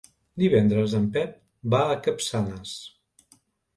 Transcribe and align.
Divendres 0.43 0.95
en 1.01 1.05
Pep 1.19 1.37
va 1.75 1.83
a 1.91 1.99
Capçanes. 2.07 2.77